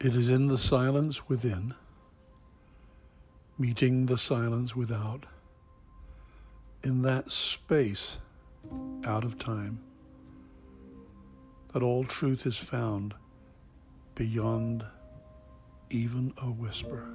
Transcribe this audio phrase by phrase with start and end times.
[0.00, 1.74] It is in the silence within,
[3.58, 5.26] meeting the silence without,
[6.84, 8.18] in that space
[9.04, 9.80] out of time,
[11.72, 13.12] that all truth is found
[14.14, 14.84] beyond
[15.90, 17.08] even a whisper.